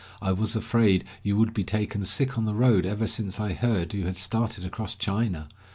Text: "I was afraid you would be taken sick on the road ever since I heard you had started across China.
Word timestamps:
"I 0.19 0.31
was 0.31 0.55
afraid 0.55 1.05
you 1.21 1.37
would 1.37 1.53
be 1.53 1.63
taken 1.63 2.03
sick 2.05 2.35
on 2.35 2.45
the 2.45 2.55
road 2.55 2.87
ever 2.87 3.05
since 3.05 3.39
I 3.39 3.53
heard 3.53 3.93
you 3.93 4.07
had 4.07 4.17
started 4.17 4.65
across 4.65 4.95
China. 4.95 5.47